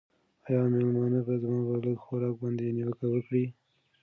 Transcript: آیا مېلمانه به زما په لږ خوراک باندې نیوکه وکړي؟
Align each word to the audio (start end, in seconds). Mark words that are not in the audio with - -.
آیا 0.45 0.61
مېلمانه 0.73 1.19
به 1.25 1.33
زما 1.41 1.59
په 1.69 1.75
لږ 1.85 1.97
خوراک 2.03 2.35
باندې 2.41 2.75
نیوکه 2.77 3.05
وکړي؟ 3.09 3.45